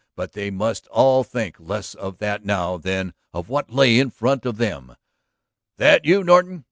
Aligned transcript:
But 0.15 0.31
they 0.33 0.49
must 0.49 0.87
all 0.87 1.23
think 1.23 1.57
less 1.59 1.93
of 1.93 2.17
that 2.17 2.43
now 2.43 2.79
than 2.79 3.13
of 3.35 3.49
what 3.49 3.69
lay 3.69 3.99
in 3.99 4.09
front 4.09 4.47
of 4.47 4.57
them. 4.57 4.95
"That 5.77 6.05
you, 6.05 6.23
Norton?" 6.23 6.59